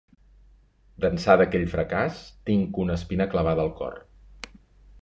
[1.03, 4.03] D'ençà d'aquell fracàs, tinc una espina clavada al cor.